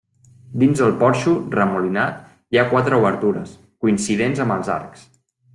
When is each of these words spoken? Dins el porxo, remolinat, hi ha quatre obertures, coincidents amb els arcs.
Dins 0.61 0.79
el 0.85 0.93
porxo, 1.03 1.33
remolinat, 1.57 2.25
hi 2.55 2.61
ha 2.61 2.65
quatre 2.73 3.01
obertures, 3.05 3.55
coincidents 3.87 4.43
amb 4.47 4.57
els 4.61 4.77
arcs. 4.81 5.09